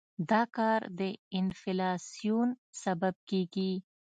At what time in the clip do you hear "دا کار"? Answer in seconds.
0.29-0.79